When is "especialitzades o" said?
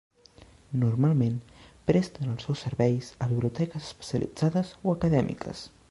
3.91-4.97